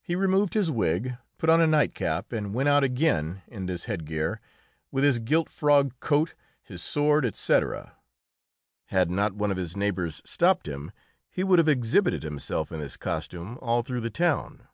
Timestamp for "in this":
3.48-3.84, 12.72-12.96